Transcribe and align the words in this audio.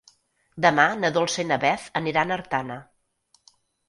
Demà 0.65 0.85
na 1.01 1.11
Dolça 1.17 1.43
i 1.45 1.45
na 1.49 1.57
Beth 1.63 1.85
aniran 2.01 2.33
a 2.33 2.39
Artana. 2.39 2.79